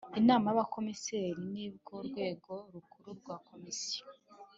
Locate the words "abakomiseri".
0.55-1.41